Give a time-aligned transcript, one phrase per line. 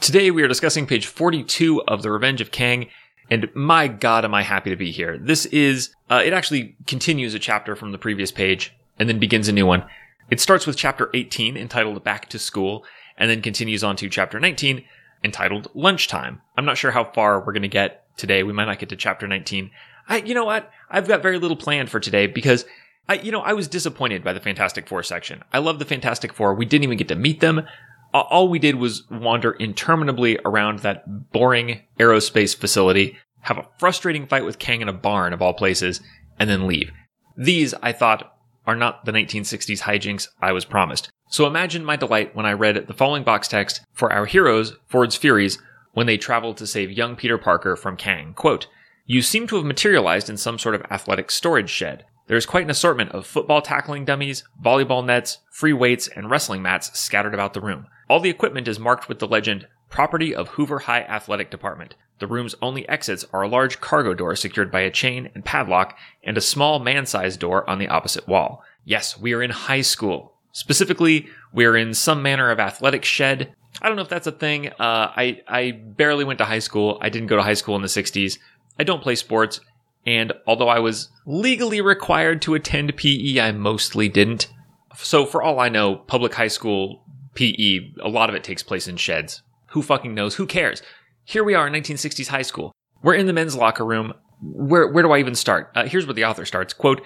[0.00, 2.88] Today we are discussing page 42 of The Revenge of Kang,
[3.30, 5.18] and my god am I happy to be here.
[5.18, 9.46] This is, uh, it actually continues a chapter from the previous page and then begins
[9.46, 9.84] a new one.
[10.30, 12.82] It starts with chapter 18 entitled Back to School
[13.18, 14.82] and then continues on to chapter 19
[15.22, 16.40] entitled Lunchtime.
[16.56, 18.42] I'm not sure how far we're going to get today.
[18.42, 19.70] We might not get to chapter 19.
[20.08, 20.70] I, you know what?
[20.88, 22.64] I've got very little planned for today because
[23.06, 25.44] I, you know, I was disappointed by the Fantastic Four section.
[25.52, 26.54] I love the Fantastic Four.
[26.54, 27.66] We didn't even get to meet them
[28.12, 34.44] all we did was wander interminably around that boring aerospace facility, have a frustrating fight
[34.44, 36.00] with Kang in a barn of all places,
[36.38, 36.90] and then leave.
[37.36, 38.34] These, I thought,
[38.66, 41.10] are not the 1960s hijinks I was promised.
[41.28, 45.16] So imagine my delight when I read the following box text for our heroes, Ford's
[45.16, 45.58] Furies,
[45.92, 48.34] when they traveled to save young Peter Parker from Kang.
[48.34, 48.66] Quote,
[49.06, 52.04] You seem to have materialized in some sort of athletic storage shed.
[52.26, 56.62] There is quite an assortment of football tackling dummies, volleyball nets, free weights, and wrestling
[56.62, 57.86] mats scattered about the room.
[58.10, 61.94] All the equipment is marked with the legend, property of Hoover High Athletic Department.
[62.18, 65.96] The room's only exits are a large cargo door secured by a chain and padlock,
[66.24, 68.64] and a small man sized door on the opposite wall.
[68.84, 70.32] Yes, we are in high school.
[70.50, 73.54] Specifically, we are in some manner of athletic shed.
[73.80, 74.70] I don't know if that's a thing.
[74.70, 76.98] Uh, I, I barely went to high school.
[77.00, 78.40] I didn't go to high school in the 60s.
[78.76, 79.60] I don't play sports.
[80.04, 84.48] And although I was legally required to attend PE, I mostly didn't.
[84.96, 88.88] So for all I know, public high school PE, a lot of it takes place
[88.88, 89.42] in sheds.
[89.70, 90.34] Who fucking knows?
[90.36, 90.82] Who cares?
[91.24, 92.72] Here we are in 1960s high school.
[93.02, 94.14] We're in the men's locker room.
[94.42, 95.70] Where, where do I even start?
[95.74, 96.72] Uh, here's where the author starts.
[96.72, 97.02] Quote,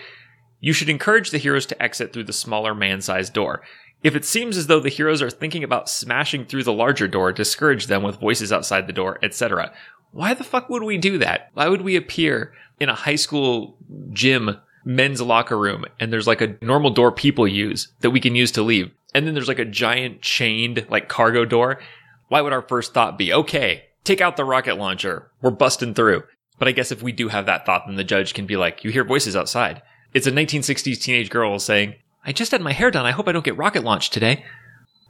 [0.60, 3.62] you should encourage the heroes to exit through the smaller man-sized door.
[4.02, 7.32] If it seems as though the heroes are thinking about smashing through the larger door,
[7.32, 9.72] discourage them with voices outside the door, etc.
[10.12, 11.50] Why the fuck would we do that?
[11.54, 13.76] Why would we appear in a high school
[14.12, 18.34] gym men's locker room and there's like a normal door people use that we can
[18.34, 18.90] use to leave?
[19.14, 21.80] And then there's like a giant chained like cargo door,
[22.28, 25.30] why would our first thought be, okay, take out the rocket launcher.
[25.40, 26.24] We're busting through.
[26.58, 28.84] But I guess if we do have that thought, then the judge can be like,
[28.84, 29.82] you hear voices outside.
[30.12, 31.94] It's a 1960s teenage girl saying,
[32.24, 33.06] I just had my hair done.
[33.06, 34.44] I hope I don't get rocket launched today.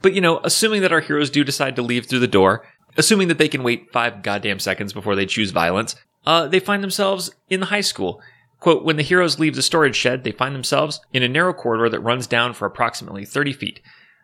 [0.01, 2.65] But you know, assuming that our heroes do decide to leave through the door,
[2.97, 5.95] assuming that they can wait five goddamn seconds before they choose violence,
[6.25, 8.21] uh, they find themselves in the high school.
[8.65, 11.87] Quote, when the heroes leave the storage shed, they find themselves in a narrow corridor
[11.87, 13.79] that runs down for approximately 30 feet.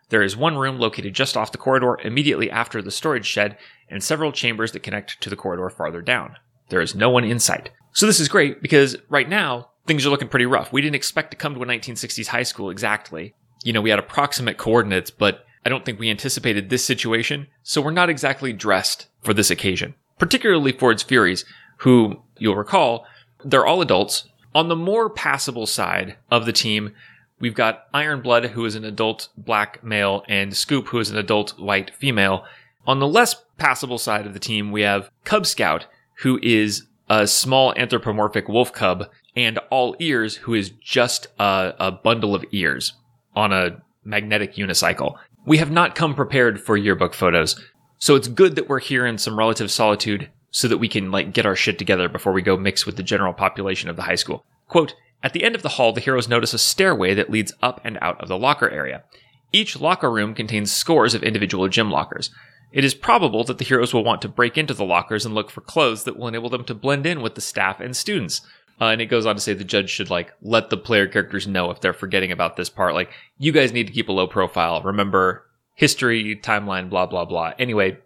[0.09, 3.56] There is one room located just off the corridor immediately after the storage shed,
[3.88, 6.38] and several chambers that connect to the corridor farther down.
[6.69, 7.69] There is no one in sight.
[7.94, 10.74] So this is great because right now, things are looking pretty rough.
[10.74, 13.35] We didn't expect to come to a 1960s high school exactly.
[13.63, 17.80] You know, we had approximate coordinates, but I don't think we anticipated this situation, so
[17.80, 19.94] we're not exactly dressed for this occasion.
[20.18, 21.46] Particularly Ford's Furies,
[21.78, 23.06] who, you'll recall,
[23.44, 26.94] they're all adults, on the more passable side of the team,
[27.39, 31.59] we've got Ironblood, who is an adult black male, and Scoop, who is an adult
[31.59, 32.45] white female.
[32.85, 35.85] On the less passable side of the team, we have Cub Scout,
[36.19, 41.91] who is a small anthropomorphic wolf cub, and All Ears, who is just a, a
[41.91, 42.94] bundle of ears
[43.35, 45.16] on a magnetic unicycle.
[45.45, 47.59] We have not come prepared for yearbook photos,
[47.97, 51.34] so it's good that we're here in some relative solitude so that we can like
[51.34, 54.16] get our shit together before we go mix with the general population of the high
[54.16, 54.45] school.
[54.67, 57.79] Quote, at the end of the hall, the heroes notice a stairway that leads up
[57.84, 59.03] and out of the locker area.
[59.51, 62.31] Each locker room contains scores of individual gym lockers.
[62.72, 65.51] It is probable that the heroes will want to break into the lockers and look
[65.51, 68.41] for clothes that will enable them to blend in with the staff and students.
[68.79, 71.48] Uh, and it goes on to say the judge should like let the player characters
[71.48, 72.94] know if they're forgetting about this part.
[72.94, 74.81] Like, you guys need to keep a low profile.
[74.81, 75.45] Remember
[75.75, 77.53] history, timeline, blah, blah, blah.
[77.59, 77.98] Anyway,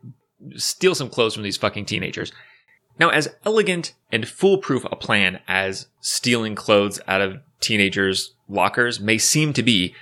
[0.56, 2.32] steal some clothes from these fucking teenagers.
[3.00, 9.18] Now, as elegant and foolproof a plan as stealing clothes out of teenagers' lockers may
[9.18, 9.96] seem to be,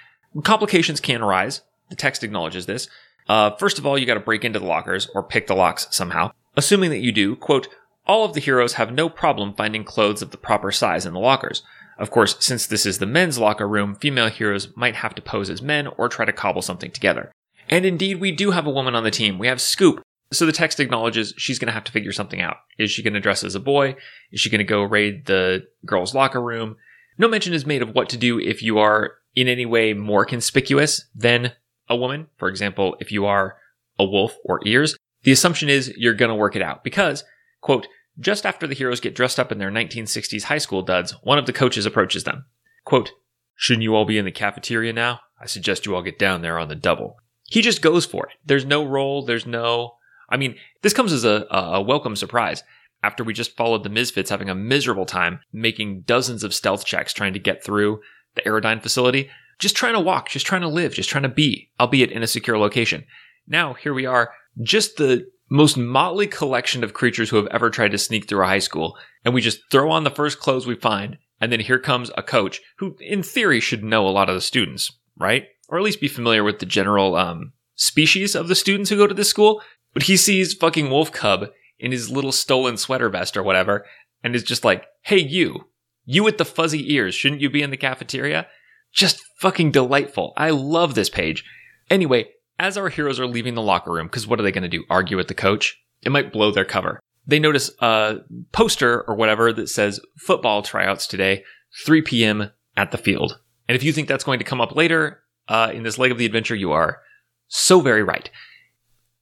[0.44, 1.62] complications can arise.
[1.90, 2.88] The text acknowledges this.
[3.28, 6.32] Uh, first of all, you gotta break into the lockers or pick the locks somehow.
[6.56, 7.68] Assuming that you do, quote,
[8.06, 11.20] all of the heroes have no problem finding clothes of the proper size in the
[11.20, 11.64] lockers.
[11.98, 15.50] Of course, since this is the men's locker room, female heroes might have to pose
[15.50, 17.32] as men or try to cobble something together.
[17.70, 19.40] And indeed, we do have a woman on the team.
[19.40, 20.04] We have Scoop,
[20.34, 22.58] so the text acknowledges she's going to have to figure something out.
[22.78, 23.96] Is she going to dress as a boy?
[24.32, 26.76] Is she going to go raid the girls' locker room?
[27.18, 30.26] No mention is made of what to do if you are in any way more
[30.26, 31.54] conspicuous than
[31.90, 33.58] a woman, for example, if you are
[34.00, 37.24] a wolf or ears, the assumption is you're going to work it out because,
[37.62, 37.88] quote,
[38.20, 41.46] just after the heroes get dressed up in their 1960s high school duds, one of
[41.46, 42.46] the coaches approaches them.
[42.86, 43.12] Quote,
[43.56, 45.20] Shouldn't you all be in the cafeteria now?
[45.40, 47.18] I suggest you all get down there on the double.
[47.44, 48.34] He just goes for it.
[48.46, 49.96] There's no role, there's no.
[50.30, 52.64] I mean, this comes as a, a welcome surprise
[53.04, 57.14] after we just followed the Misfits having a miserable time making dozens of stealth checks
[57.14, 58.02] trying to get through
[58.36, 59.30] the Aerodyne facility,
[59.60, 62.28] just trying to walk, just trying to live, just trying to be, albeit in a
[62.28, 63.06] secure location.
[63.48, 64.32] Now, here we are,
[64.62, 68.48] just the most motley collection of creatures who have ever tried to sneak through a
[68.48, 71.80] high school, and we just throw on the first clothes we find, and then here
[71.80, 75.48] comes a coach who, in theory, should know a lot of the students, right?
[75.70, 79.08] Or at least be familiar with the general um, species of the students who go
[79.08, 79.62] to this school.
[79.94, 81.48] But he sees fucking Wolf Cub
[81.80, 83.86] in his little stolen sweater vest or whatever,
[84.24, 85.68] and is just like, hey, you,
[86.06, 88.48] you with the fuzzy ears, shouldn't you be in the cafeteria?
[88.92, 90.34] Just fucking delightful.
[90.38, 91.44] I love this page.
[91.90, 92.28] Anyway,
[92.60, 94.84] as our heroes are leaving the locker room, because what are they going to do?
[94.90, 95.80] Argue with the coach?
[96.02, 97.00] It might blow their cover.
[97.26, 98.18] They notice a
[98.52, 101.44] poster or whatever that says football tryouts today,
[101.86, 102.52] 3 p.m.
[102.76, 103.40] at the field.
[103.68, 106.18] And if you think that's going to come up later uh, in this leg of
[106.18, 107.02] the adventure, you are
[107.48, 108.30] so very right.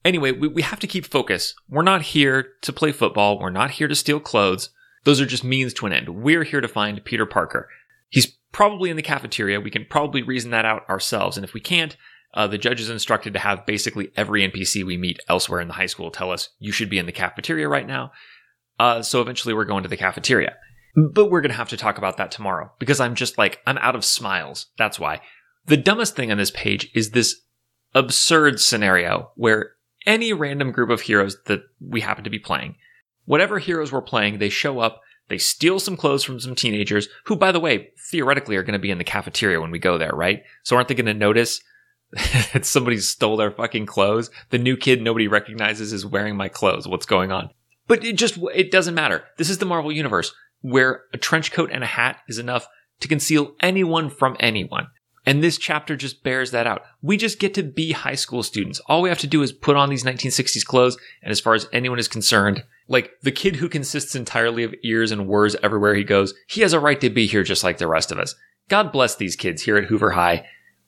[0.04, 1.54] Anyway, we, we have to keep focus.
[1.68, 3.38] We're not here to play football.
[3.38, 4.70] We're not here to steal clothes.
[5.04, 6.08] Those are just means to an end.
[6.08, 7.68] We're here to find Peter Parker.
[8.08, 9.60] He's probably in the cafeteria.
[9.60, 11.36] We can probably reason that out ourselves.
[11.36, 11.96] And if we can't,
[12.34, 15.74] uh, the judge is instructed to have basically every NPC we meet elsewhere in the
[15.74, 18.12] high school tell us, you should be in the cafeteria right now.
[18.78, 20.56] Uh, so eventually we're going to the cafeteria.
[20.94, 23.78] But we're going to have to talk about that tomorrow because I'm just like, I'm
[23.78, 24.66] out of smiles.
[24.76, 25.20] That's why.
[25.66, 27.40] The dumbest thing on this page is this
[27.94, 29.72] absurd scenario where
[30.06, 32.76] any random group of heroes that we happen to be playing,
[33.24, 37.36] whatever heroes we're playing, they show up, they steal some clothes from some teenagers who,
[37.36, 40.12] by the way, theoretically are going to be in the cafeteria when we go there,
[40.12, 40.42] right?
[40.64, 41.60] So aren't they going to notice
[42.52, 44.30] that somebody stole their fucking clothes.
[44.50, 46.86] The new kid nobody recognizes is wearing my clothes.
[46.86, 47.50] What's going on?
[47.88, 49.24] But it just, it doesn't matter.
[49.38, 52.66] This is the Marvel Universe where a trench coat and a hat is enough
[53.00, 54.88] to conceal anyone from anyone.
[55.24, 56.82] And this chapter just bears that out.
[57.00, 58.80] We just get to be high school students.
[58.86, 60.96] All we have to do is put on these 1960s clothes.
[61.22, 65.12] And as far as anyone is concerned, like the kid who consists entirely of ears
[65.12, 67.86] and whirs everywhere he goes, he has a right to be here just like the
[67.86, 68.34] rest of us.
[68.68, 70.46] God bless these kids here at Hoover High.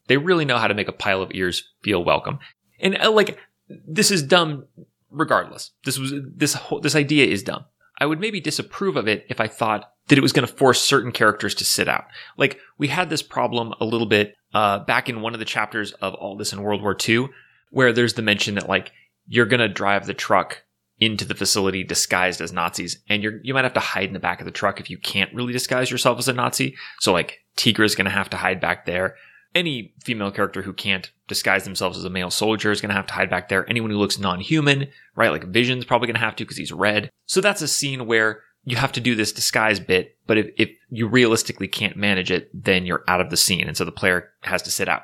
[0.09, 2.41] They really know how to make a pile of ears feel welcome.
[2.81, 3.39] And uh, like,
[3.69, 4.67] this is dumb
[5.11, 5.71] regardless.
[5.85, 7.65] This was, this whole, this idea is dumb.
[7.99, 10.83] I would maybe disapprove of it if I thought that it was going to force
[10.83, 12.05] certain characters to sit out.
[12.37, 15.93] Like, we had this problem a little bit, uh, back in one of the chapters
[15.93, 17.29] of all this in World War II,
[17.71, 18.93] where there's the mention that like,
[19.27, 20.65] you're going to drive the truck
[21.01, 24.21] into the facility disguised as Nazis, and you're you might have to hide in the
[24.21, 26.77] back of the truck if you can't really disguise yourself as a Nazi.
[27.01, 29.17] So like Tigra is going to have to hide back there
[29.55, 33.07] any female character who can't disguise themselves as a male soldier is going to have
[33.07, 33.69] to hide back there.
[33.69, 35.31] Anyone who looks non-human, right?
[35.31, 37.11] Like Vision's probably going to have to because he's red.
[37.27, 40.71] So that's a scene where you have to do this disguise bit, but if, if
[40.91, 43.69] you realistically can't manage it, then you're out of the scene.
[43.69, 45.03] And so the player has to sit out.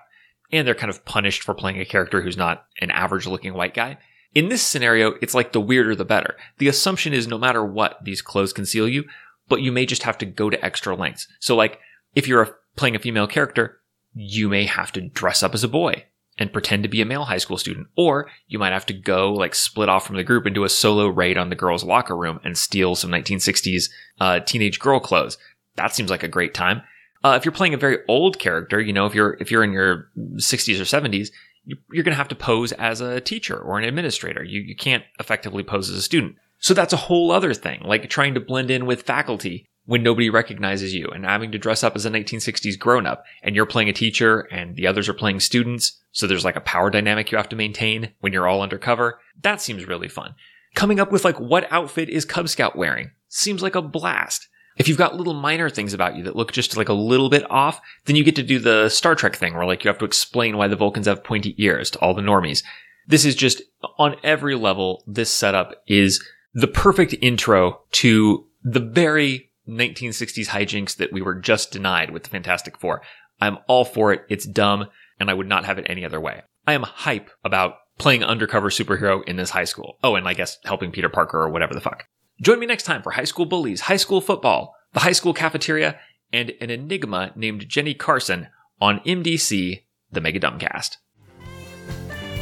[0.51, 3.75] And they're kind of punished for playing a character who's not an average looking white
[3.75, 3.99] guy.
[4.35, 6.37] In this scenario, it's like the weirder the better.
[6.59, 9.05] The assumption is no matter what, these clothes conceal you,
[9.49, 11.29] but you may just have to go to extra lengths.
[11.39, 11.81] So like,
[12.15, 13.80] if you're a, playing a female character,
[14.15, 16.05] you may have to dress up as a boy
[16.39, 17.87] and pretend to be a male high school student.
[17.97, 20.69] Or you might have to go like split off from the group and do a
[20.69, 23.91] solo raid on the girls' locker room and steal some 1960s
[24.21, 25.37] uh, teenage girl clothes.
[25.77, 26.83] That seems like a great time.
[27.23, 29.73] Uh, if you're playing a very old character, you know, if you're if you're in
[29.73, 31.29] your 60s or 70s,
[31.65, 34.43] you, are going to have to pose as a teacher or an administrator.
[34.43, 36.37] You you can't effectively pose as a student.
[36.59, 40.31] So that's a whole other thing, like trying to blend in with faculty when nobody
[40.31, 43.89] recognizes you and having to dress up as a 1960s grown up and you're playing
[43.89, 45.99] a teacher and the others are playing students.
[46.13, 49.19] So there's like a power dynamic you have to maintain when you're all undercover.
[49.43, 50.37] That seems really fun.
[50.77, 54.47] Coming up with like what outfit is Cub Scout wearing seems like a blast.
[54.77, 57.51] If you've got little minor things about you that look just like a little bit
[57.51, 60.05] off, then you get to do the Star Trek thing where like you have to
[60.05, 62.63] explain why the Vulcans have pointy ears to all the normies.
[63.09, 63.61] This is just
[63.99, 65.03] on every level.
[65.09, 71.71] This setup is the perfect intro to the very 1960s hijinks that we were just
[71.71, 73.03] denied with the Fantastic Four.
[73.41, 74.23] I'm all for it.
[74.29, 74.87] It's dumb,
[75.19, 76.43] and I would not have it any other way.
[76.67, 79.99] I am hype about playing undercover superhero in this high school.
[80.03, 82.05] Oh, and I guess helping Peter Parker or whatever the fuck.
[82.43, 85.99] Join me next time for high school bullies, high school football, the high school cafeteria,
[86.33, 88.49] and an enigma named Jenny Carson
[88.81, 90.97] on MDC, the Mega Dumbcast.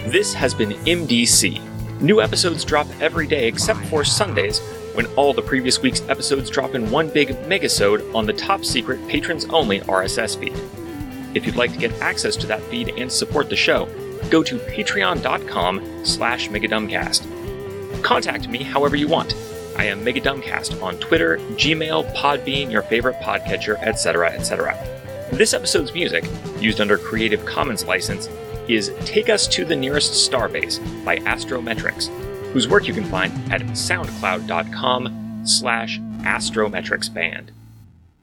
[0.06, 2.00] This has been MDC.
[2.00, 4.60] New episodes drop every day except for Sundays
[4.98, 8.98] when all the previous week's episodes drop in one big megasode on the top secret
[9.06, 10.60] patrons only RSS feed.
[11.36, 13.86] If you'd like to get access to that feed and support the show,
[14.28, 18.02] go to patreon.com slash megadumbcast.
[18.02, 19.36] Contact me however you want.
[19.76, 24.76] I am Megadumbcast on Twitter, Gmail, Podbean, your favorite podcatcher, etc., etc.
[25.30, 26.24] This episode's music,
[26.58, 28.28] used under Creative Commons license,
[28.66, 32.08] is Take Us to the Nearest Starbase by Astrometrics,
[32.52, 37.50] whose work you can find at soundcloud.com slash astrometricsband.